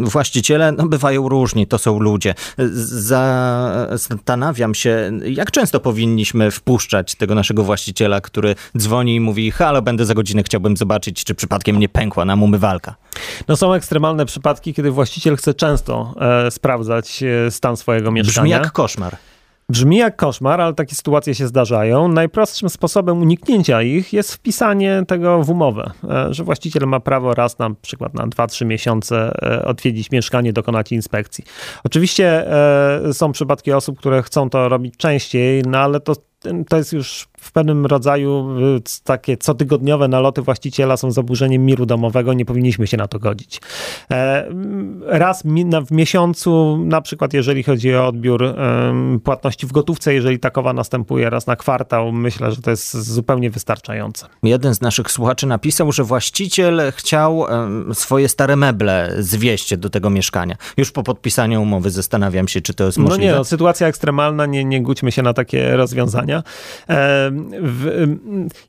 Właściciele 0.03 0.73
no, 0.73 0.87
bywają 0.87 1.29
różni, 1.29 1.67
to 1.67 1.79
są 1.79 2.01
ludzie. 2.01 2.35
Zastanawiam 3.89 4.75
się, 4.75 5.11
jak 5.25 5.51
często 5.51 5.81
powinniśmy 5.81 6.51
wpuszczać 6.51 7.15
tego 7.15 7.35
naszego 7.35 7.65
właściciela, 7.65 8.21
który 8.21 8.55
dzwoni 8.79 9.15
i 9.15 9.21
mówi: 9.21 9.51
Halo, 9.51 9.83
będę 9.83 10.07
za 10.07 10.15
godzinę, 10.15 10.43
chciałbym 10.43 10.77
zobaczyć 10.77 10.94
zobaczyć, 10.95 11.25
czy 11.25 11.35
przypadkiem 11.35 11.79
nie 11.79 11.89
pękła 11.89 12.25
nam 12.25 12.43
umywalka. 12.43 12.95
No 13.49 13.57
są 13.57 13.73
ekstremalne 13.73 14.27
przypadki, 14.27 14.75
kiedy 14.75 14.91
właściciel 14.91 15.37
chce 15.37 15.55
często 15.55 16.15
e, 16.47 16.51
sprawdzać 16.51 17.23
e, 17.23 17.51
stan 17.51 17.77
swojego 17.77 18.11
mieszkania. 18.11 18.43
Brzmi 18.43 18.51
jak 18.51 18.73
koszmar. 18.73 19.17
Brzmi 19.69 19.97
jak 19.97 20.17
koszmar, 20.17 20.61
ale 20.61 20.75
takie 20.75 20.95
sytuacje 20.95 21.35
się 21.35 21.47
zdarzają. 21.47 22.09
Najprostszym 22.09 22.69
sposobem 22.69 23.23
uniknięcia 23.23 23.83
ich 23.83 24.13
jest 24.13 24.35
wpisanie 24.35 25.03
tego 25.09 25.43
w 25.43 25.51
umowę, 25.51 25.91
e, 26.11 26.35
że 26.35 26.45
właściciel 26.45 26.87
ma 26.87 27.01
prawo 27.01 27.35
raz 27.35 27.59
na 27.59 27.71
przykład 27.83 28.15
na 28.15 28.27
2-3 28.27 28.67
miesiące 28.67 29.33
e, 29.43 29.65
odwiedzić 29.65 30.11
mieszkanie, 30.11 30.53
dokonać 30.53 30.93
inspekcji. 30.93 31.45
Oczywiście 31.85 32.53
e, 33.09 33.15
są 33.15 33.33
przypadki 33.33 33.73
osób, 33.73 33.99
które 33.99 34.23
chcą 34.23 34.51
to 34.51 34.69
robić 34.69 34.97
częściej, 34.97 35.63
no 35.67 35.79
ale 35.79 36.01
to 36.01 36.15
to 36.69 36.77
jest 36.77 36.93
już 36.93 37.29
w 37.45 37.53
pewnym 37.53 37.87
rodzaju 37.87 38.59
y, 38.77 38.81
takie 39.05 39.37
cotygodniowe 39.37 40.09
naloty 40.09 40.43
właściciela 40.43 40.97
są 40.97 41.11
zaburzeniem 41.11 41.65
miru 41.65 41.87
domowego, 41.87 42.33
nie 42.33 42.45
powinniśmy 42.45 42.87
się 42.87 42.97
na 42.97 43.09
to 43.09 43.19
godzić. 43.19 43.61
E, 44.11 44.49
raz 45.07 45.43
w 45.87 45.93
miesiącu, 45.93 46.79
na 46.85 47.01
przykład 47.01 47.33
jeżeli 47.33 47.63
chodzi 47.63 47.95
o 47.95 48.07
odbiór 48.07 48.55
płatności 49.25 49.67
w 49.67 49.73
gotówce, 49.73 50.15
jeżeli 50.15 50.39
takowa 50.39 50.73
następuje 50.73 51.31
raz 51.31 51.47
na 51.47 51.57
kwartał, 51.57 52.13
myślę, 52.13 52.53
że 52.53 52.63
to 52.63 52.71
jest 52.71 52.97
zupełnie 52.97 53.51
wystarczające. 53.51 54.27
Jeden 54.43 54.75
z 54.75 54.81
naszych 54.81 55.11
słuchaczy 55.11 55.47
napisał, 55.47 55.93
że 55.93 56.05
właściciel 56.05 56.83
chciał 56.97 57.47
swoje 57.93 58.29
stare 58.29 58.57
meble 58.57 59.15
zwieść 59.19 59.77
do 59.77 59.91
tego 59.91 60.11
mieszkania. 60.11 60.57
Już 60.77 60.91
po 60.91 61.03
podpisaniu 61.03 61.63
umowy 61.63 61.91
zastanawiam 61.91 62.49
się, 62.49 62.61
czy 62.61 62.75
to 62.75 62.85
jest 62.85 62.99
możliwe. 62.99 63.27
No 63.27 63.33
nie, 63.33 63.39
no, 63.39 63.45
sytuacja 63.45 63.87
ekstremalna, 63.87 64.47
nie, 64.47 64.65
nie 64.65 64.83
gódźmy 64.83 65.13
się 65.13 65.23
na 65.23 65.35
takie 65.35 65.77
rozwiązania. 65.77 66.43
W, 67.63 68.07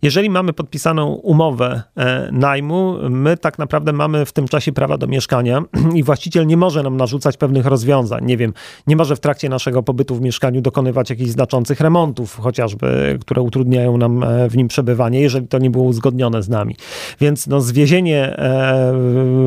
jeżeli 0.02 0.30
mamy 0.30 0.54
podpisaną 0.54 1.14
umowę 1.14 1.84
e, 1.98 2.30
najmu, 2.32 2.98
my 3.10 3.38
tak 3.38 3.60
naprawdę 3.60 3.94
mamy 3.94 4.26
w 4.26 4.34
tym 4.34 4.48
czasie 4.48 4.72
prawa 4.72 4.98
do 4.98 5.08
mieszkania 5.08 5.64
i 5.96 6.04
właściciel 6.04 6.48
nie 6.48 6.58
może 6.58 6.84
nam 6.84 6.98
narzucać 6.98 7.38
pewnych 7.38 7.66
rozwiązań. 7.66 8.26
Nie 8.26 8.38
wiem, 8.38 8.54
nie 8.88 8.96
może 8.96 9.16
w 9.16 9.20
trakcie 9.20 9.50
naszego 9.50 9.84
pobytu 9.84 10.16
w 10.16 10.22
mieszkaniu 10.22 10.62
dokonywać 10.62 11.10
jakichś 11.10 11.30
znaczących 11.30 11.80
remontów, 11.80 12.38
chociażby, 12.42 13.18
które 13.22 13.42
utrudniają 13.42 13.98
nam 13.98 14.24
e, 14.24 14.50
w 14.50 14.58
nim 14.58 14.68
przebywanie, 14.68 15.22
jeżeli 15.22 15.48
to 15.48 15.58
nie 15.58 15.70
było 15.70 15.84
uzgodnione 15.84 16.44
z 16.44 16.50
nami. 16.50 16.76
Więc 17.20 17.48
no, 17.48 17.62
zwiezienie 17.62 18.38
e, 18.38 18.94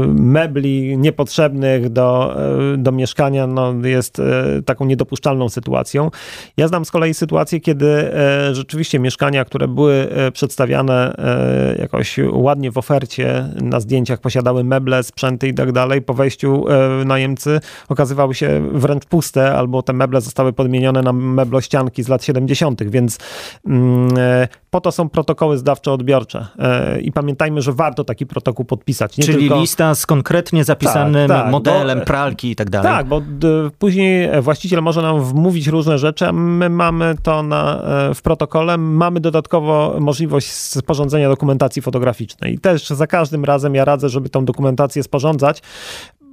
mebli 0.09 0.99
niepotrzebnych 0.99 1.89
do, 1.89 2.37
do 2.79 2.93
mieszkania 2.93 3.47
no, 3.47 3.75
jest 3.85 4.23
taką 4.67 4.85
niedopuszczalną 4.85 5.49
sytuacją. 5.49 6.11
Ja 6.57 6.69
znam 6.69 6.85
z 6.85 6.91
kolei 6.91 7.15
sytuację, 7.15 7.61
kiedy 7.61 8.11
rzeczywiście 8.53 8.99
mieszkania, 9.09 9.45
które 9.45 9.69
były 9.69 10.09
e, 10.11 10.33
przedstawiane 10.33 11.15
e, 11.19 11.77
jakoś 11.79 12.19
ładnie 12.33 12.71
w 12.71 12.79
ofercie, 12.79 13.49
na 13.63 13.81
zdjęciach 13.81 14.21
posiadały 14.21 14.65
meble, 14.65 15.03
sprzęty 15.03 15.49
i 15.49 15.55
tak 15.55 15.73
dalej, 15.73 16.03
po 16.03 16.15
wejściu 16.15 16.65
e, 16.69 17.05
najemcy 17.05 17.61
okazywały 17.89 18.35
się 18.35 18.69
wręcz 18.73 19.05
puste, 19.05 19.55
albo 19.55 19.83
te 19.83 19.93
meble 19.93 20.21
zostały 20.21 20.53
podmienione 20.53 21.03
na 21.03 21.13
meblościanki 21.13 22.03
z 22.03 22.09
lat 22.09 22.25
70., 22.25 22.83
więc 22.83 23.19
mm, 23.67 24.09
po 24.71 24.81
to 24.81 24.93
są 24.93 25.09
protokoły 25.09 25.57
zdawczo-odbiorcze. 25.59 26.47
I 27.03 27.13
pamiętajmy, 27.13 27.63
że 27.63 27.73
warto 27.73 28.05
taki 28.05 28.27
protokół 28.27 28.65
podpisać. 28.65 29.15
Czyli 29.15 29.39
tylko... 29.39 29.61
lista 29.61 29.95
z 29.95 30.07
konkretnie 30.07 30.65
zapisanym 30.65 31.29
tak, 31.29 31.43
tak, 31.43 31.53
modelem, 31.53 31.99
bo, 31.99 32.05
pralki 32.05 32.51
i 32.51 32.57
tak 32.57 32.71
dalej. 32.71 32.93
Tak, 32.93 33.07
bo 33.07 33.23
później 33.79 34.43
właściciel 34.43 34.83
może 34.83 35.03
nam 35.03 35.25
wmówić 35.25 35.67
różne 35.67 35.99
rzeczy, 35.99 36.27
a 36.27 36.33
my 36.33 36.71
mamy 36.71 37.15
to 37.23 37.43
na, 37.43 37.83
w 38.15 38.23
protokole 38.23 38.79
mamy 38.79 39.21
dodatkowo 39.21 39.97
możliwość 40.01 40.53
sporządzenia 40.53 41.29
dokumentacji 41.29 41.83
fotograficznej. 41.83 42.55
I 42.55 42.59
też 42.59 42.89
za 42.89 43.07
każdym 43.07 43.45
razem 43.45 43.75
ja 43.75 43.85
radzę, 43.85 44.09
żeby 44.09 44.29
tą 44.29 44.45
dokumentację 44.45 45.03
sporządzać, 45.03 45.63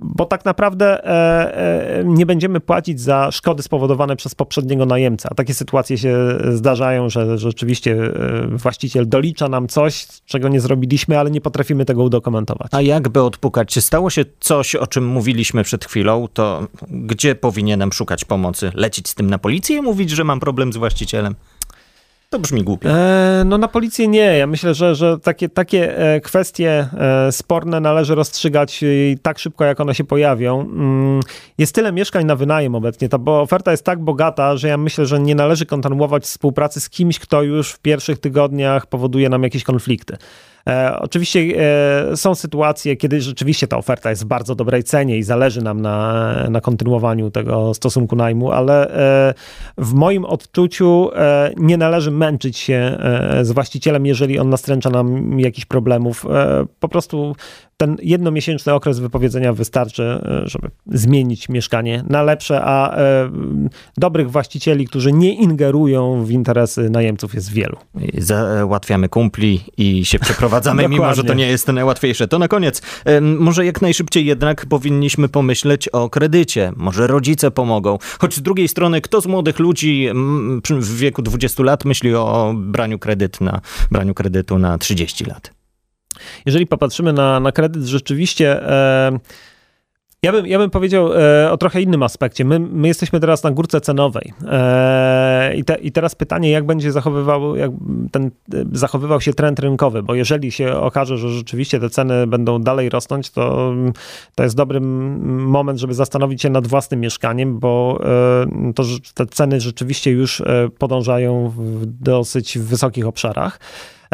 bo 0.02 0.26
tak 0.26 0.46
naprawdę 0.46 1.06
e, 1.06 2.00
e, 2.00 2.04
nie 2.06 2.26
będziemy 2.26 2.60
płacić 2.60 3.02
za 3.02 3.32
szkody 3.32 3.64
spowodowane 3.64 4.16
przez 4.16 4.36
poprzedniego 4.36 4.86
najemcę. 4.86 5.30
A 5.32 5.36
takie 5.36 5.54
sytuacje 5.54 5.98
się 5.98 6.18
zdarzają, 6.54 7.10
że 7.10 7.38
rzeczywiście 7.38 7.92
e, 7.94 8.48
właściciel 8.58 9.10
dolicza 9.10 9.50
nam 9.50 9.68
coś, 9.68 10.08
czego 10.26 10.48
nie 10.48 10.60
zrobiliśmy, 10.60 11.20
ale 11.20 11.32
nie 11.32 11.42
potrafimy 11.42 11.86
tego 11.86 12.04
udokumentować. 12.04 12.68
A 12.72 12.82
jakby 12.82 13.22
odpukać? 13.22 13.74
Czy 13.74 13.82
stało 13.82 14.10
się 14.10 14.26
coś, 14.40 14.76
o 14.76 14.88
czym 14.88 15.08
mówiliśmy 15.08 15.64
przed 15.64 15.86
chwilą, 15.86 16.28
to 16.34 16.68
gdzie 16.90 17.36
powinienem 17.36 17.94
szukać 17.94 18.26
pomocy? 18.26 18.72
Lecić 18.74 19.10
z 19.10 19.16
tym 19.16 19.30
na 19.30 19.38
policję 19.38 19.78
i 19.78 19.82
mówić, 19.82 20.10
że 20.10 20.24
mam 20.24 20.40
problem 20.40 20.74
z 20.74 20.78
właścicielem? 20.78 21.36
To 22.30 22.40
brzmi 22.40 22.64
głupio. 22.64 22.90
E, 22.90 23.44
no 23.46 23.58
na 23.58 23.68
policję 23.68 24.08
nie. 24.08 24.38
Ja 24.38 24.48
myślę, 24.48 24.74
że, 24.74 24.96
że 24.96 25.20
takie, 25.20 25.50
takie 25.50 25.98
e, 25.98 26.22
kwestie 26.22 26.88
e, 26.98 27.32
sporne 27.32 27.80
należy 27.80 28.16
rozstrzygać 28.16 28.84
tak 29.22 29.40
szybko, 29.40 29.66
jak 29.66 29.80
one 29.80 29.96
się 29.96 30.04
pojawią. 30.04 30.62
Mm, 30.62 31.20
jest 31.58 31.76
tyle 31.76 31.92
mieszkań 31.92 32.26
na 32.26 32.36
wynajem 32.36 32.76
obecnie, 32.76 33.10
ta 33.10 33.18
bo 33.18 33.42
oferta 33.42 33.72
jest 33.72 33.84
tak 33.84 34.00
bogata, 34.00 34.58
że 34.58 34.68
ja 34.68 34.78
myślę, 34.78 35.06
że 35.06 35.20
nie 35.20 35.36
należy 35.36 35.66
kontynuować 35.66 36.24
współpracy 36.24 36.80
z 36.80 36.90
kimś, 36.90 37.20
kto 37.20 37.44
już 37.44 37.72
w 37.72 37.80
pierwszych 37.80 38.20
tygodniach 38.20 38.86
powoduje 38.86 39.30
nam 39.30 39.44
jakieś 39.44 39.64
konflikty. 39.64 40.18
E, 40.70 41.00
oczywiście 41.00 41.40
e, 42.12 42.18
są 42.18 42.36
sytuacje, 42.36 42.96
kiedy 42.96 43.22
rzeczywiście 43.22 43.68
ta 43.68 43.78
oferta 43.78 44.10
jest 44.10 44.24
w 44.24 44.26
bardzo 44.26 44.56
dobrej 44.56 44.84
cenie 44.84 45.18
i 45.18 45.24
zależy 45.24 45.62
nam 45.62 45.82
na, 45.82 46.34
na 46.50 46.62
kontynuowaniu 46.62 47.32
tego 47.32 47.74
stosunku 47.74 48.16
najmu, 48.16 48.52
ale 48.52 48.90
e, 49.30 49.34
w 49.78 49.94
moim 49.94 50.26
odczuciu 50.26 51.10
nie 51.58 51.78
należy 51.78 52.12
męczyć 52.12 52.58
się 52.58 52.98
z 53.42 53.52
właścicielem, 53.52 54.06
jeżeli 54.06 54.40
on 54.40 54.50
nastręcza 54.50 54.90
nam 54.90 55.40
jakichś 55.40 55.66
problemów. 55.66 56.26
Po 56.80 56.90
prostu 56.90 57.36
ten 57.78 57.98
jednomiesięczny 58.02 58.74
okres 58.74 59.00
wypowiedzenia 59.00 59.54
wystarczy, 59.54 60.04
e, 60.04 60.42
żeby 60.46 60.70
zmienić 60.88 61.50
mieszkanie 61.50 62.04
na 62.10 62.24
lepsze, 62.24 62.62
a 62.64 62.98
e, 62.98 63.30
dobrych 63.98 64.32
właścicieli, 64.32 64.88
którzy 64.88 65.14
nie 65.14 65.34
ingerują 65.34 66.26
w 66.26 66.32
interesy 66.32 66.90
najemców 66.90 67.34
jest 67.34 67.52
wielu. 67.52 67.78
Załatwiamy 68.18 69.10
kumpli 69.10 69.62
i 69.78 70.06
się 70.06 70.20
przeprowadzamy, 70.20 70.88
mimo 70.90 71.16
że 71.16 71.24
to 71.24 71.34
nie 71.34 71.48
jest 71.48 71.68
najłatwiejsze. 71.68 72.28
To 72.28 72.40
na 72.40 72.48
koniec, 72.48 72.82
może 73.22 73.66
jak 73.66 73.82
najszybciej 73.82 74.26
jednak 74.26 74.66
powinniśmy 74.66 75.30
pomyśleć 75.30 75.88
o 75.88 76.10
kredycie. 76.10 76.72
Może 76.76 77.08
rodzice 77.08 77.52
pomogą. 77.52 77.98
Choć 78.20 78.36
z 78.36 78.42
drugiej 78.42 78.68
strony, 78.68 79.02
kto 79.02 79.22
z 79.22 79.28
młodych 79.28 79.60
ludzi 79.60 80.10
w 80.70 80.98
wieku 80.98 81.22
20 81.22 81.64
lat 81.64 81.86
myśli 81.86 82.16
o 82.16 82.54
braniu, 82.58 83.00
kredyt 83.00 83.42
na, 83.42 83.62
braniu 83.92 84.14
kredytu 84.14 84.60
na 84.60 84.78
30 84.78 85.26
lat? 85.26 85.55
Jeżeli 86.46 86.68
popatrzymy 86.68 87.14
na, 87.14 87.40
na 87.40 87.52
kredyt, 87.52 87.84
rzeczywiście. 87.84 88.70
E, 88.70 89.20
ja 90.26 90.32
bym, 90.32 90.48
ja 90.48 90.60
bym 90.60 90.70
powiedział 90.70 91.14
e, 91.14 91.52
o 91.52 91.58
trochę 91.58 91.82
innym 91.82 92.04
aspekcie. 92.04 92.46
My, 92.46 92.60
my 92.60 92.88
jesteśmy 92.88 93.20
teraz 93.20 93.44
na 93.44 93.52
górce 93.52 93.82
cenowej. 93.82 94.34
E, 94.48 95.56
i, 95.56 95.64
te, 95.64 95.76
I 95.76 95.92
teraz 95.92 96.16
pytanie, 96.16 96.50
jak 96.50 96.66
będzie 96.66 96.92
zachowywał, 96.92 97.56
jak 97.56 97.72
ten, 98.12 98.32
zachowywał 98.72 99.22
się 99.22 99.34
trend 99.34 99.60
rynkowy, 99.60 100.04
bo 100.04 100.16
jeżeli 100.16 100.52
się 100.52 100.76
okaże, 100.76 101.18
że 101.18 101.30
rzeczywiście 101.30 101.80
te 101.80 101.90
ceny 101.90 102.28
będą 102.28 102.62
dalej 102.62 102.90
rosnąć, 102.90 103.30
to, 103.30 103.74
to 104.36 104.44
jest 104.44 104.56
dobry 104.56 104.82
moment, 104.82 105.80
żeby 105.80 105.94
zastanowić 105.94 106.42
się 106.42 106.50
nad 106.50 106.68
własnym 106.68 107.00
mieszkaniem, 107.00 107.60
bo 107.60 108.00
e, 108.04 108.74
to, 108.74 108.84
te 109.14 109.26
ceny 109.26 109.62
rzeczywiście 109.62 110.12
już 110.12 110.42
e, 110.42 110.70
podążają 110.78 111.50
w 111.50 111.86
dosyć 111.86 112.58
wysokich 112.58 113.08
obszarach. 113.08 113.60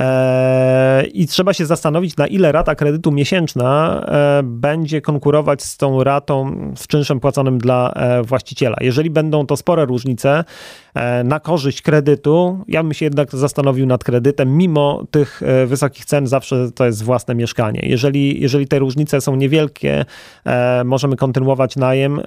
E, 0.01 1.03
I 1.13 1.27
trzeba 1.27 1.53
się 1.53 1.65
zastanowić, 1.65 2.17
na 2.17 2.27
ile 2.27 2.51
rata 2.51 2.75
kredytu 2.75 3.11
miesięczna 3.11 4.01
e, 4.07 4.43
będzie 4.43 5.01
konkurować 5.01 5.63
z 5.63 5.77
tą 5.77 6.03
ratą, 6.03 6.55
z 6.75 6.87
czynszem 6.87 7.19
płaconym 7.19 7.57
dla 7.57 7.91
e, 7.91 8.23
właściciela. 8.23 8.77
Jeżeli 8.81 9.09
będą 9.09 9.45
to 9.45 9.57
spore 9.57 9.85
różnice, 9.85 10.43
E, 10.93 11.23
na 11.23 11.39
korzyść 11.39 11.81
kredytu. 11.81 12.63
Ja 12.67 12.83
bym 12.83 12.93
się 12.93 13.05
jednak 13.05 13.35
zastanowił 13.35 13.85
nad 13.85 14.03
kredytem. 14.03 14.57
Mimo 14.57 15.03
tych 15.11 15.41
wysokich 15.65 16.05
cen 16.05 16.27
zawsze 16.27 16.71
to 16.71 16.85
jest 16.85 17.03
własne 17.03 17.35
mieszkanie. 17.35 17.79
Jeżeli, 17.83 18.41
jeżeli 18.41 18.67
te 18.67 18.79
różnice 18.79 19.21
są 19.21 19.35
niewielkie, 19.35 20.05
możemy 20.85 21.15
kontynuować 21.15 21.75
najem 21.75 22.21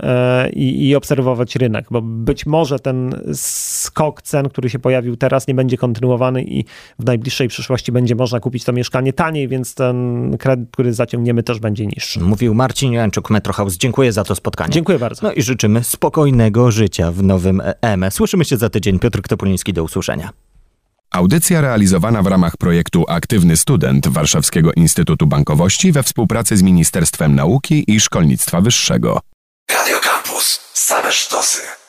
i, 0.52 0.88
i 0.88 0.96
obserwować 0.96 1.56
rynek, 1.56 1.86
bo 1.90 2.02
być 2.02 2.46
może 2.46 2.78
ten 2.78 3.14
skok 3.34 4.22
cen, 4.22 4.48
który 4.48 4.70
się 4.70 4.78
pojawił 4.78 5.16
teraz, 5.16 5.48
nie 5.48 5.54
będzie 5.54 5.76
kontynuowany 5.76 6.42
i 6.42 6.64
w 6.98 7.04
najbliższej 7.04 7.48
przyszłości 7.48 7.63
będzie 7.92 8.14
można 8.14 8.40
kupić 8.40 8.64
to 8.64 8.72
mieszkanie 8.72 9.12
taniej, 9.12 9.48
więc 9.48 9.74
ten 9.74 10.36
kredyt, 10.38 10.70
który 10.70 10.94
zaciągniemy, 10.94 11.42
też 11.42 11.58
będzie 11.58 11.86
niższy. 11.86 12.20
Mówił 12.20 12.54
Marcin 12.54 12.92
Janczuk, 12.92 13.30
Metro 13.30 13.52
House. 13.52 13.76
Dziękuję 13.76 14.12
za 14.12 14.24
to 14.24 14.34
spotkanie. 14.34 14.70
Dziękuję 14.70 14.98
bardzo. 14.98 15.26
No 15.26 15.32
i 15.32 15.42
życzymy 15.42 15.84
spokojnego 15.84 16.70
życia 16.70 17.12
w 17.12 17.22
nowym 17.22 17.62
EME. 17.80 18.10
Słyszymy 18.10 18.44
się 18.44 18.56
za 18.56 18.70
tydzień. 18.70 18.98
Piotr 18.98 19.22
Topoliński, 19.22 19.72
do 19.72 19.84
usłyszenia. 19.84 20.30
Audycja 21.10 21.60
realizowana 21.60 22.22
w 22.22 22.26
ramach 22.26 22.56
projektu 22.56 23.04
Aktywny 23.08 23.56
Student 23.56 24.08
Warszawskiego 24.08 24.72
Instytutu 24.72 25.26
Bankowości 25.26 25.92
we 25.92 26.02
współpracy 26.02 26.56
z 26.56 26.62
Ministerstwem 26.62 27.34
Nauki 27.34 27.84
i 27.88 28.00
Szkolnictwa 28.00 28.60
Wyższego. 28.60 29.20
Radio 29.70 29.96
Campus. 30.00 30.60
Same 30.74 31.12
sztosy. 31.12 31.83